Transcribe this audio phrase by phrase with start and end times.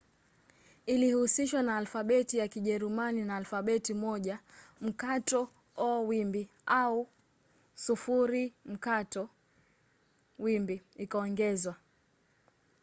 [0.85, 4.39] ilihusishwa na alfabeti ya kijerumani na alfabeti moja
[4.81, 4.95] õ/õ
[10.97, 11.75] ikaongezwa